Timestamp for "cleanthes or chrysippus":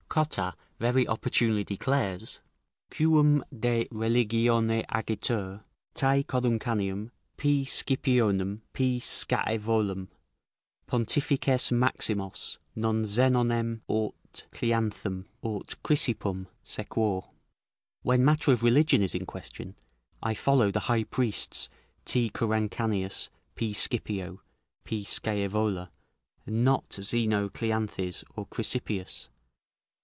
27.47-29.29